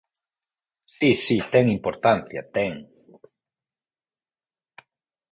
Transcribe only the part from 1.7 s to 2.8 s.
importancia, ten.